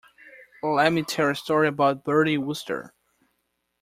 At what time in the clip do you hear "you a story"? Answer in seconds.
1.27-1.67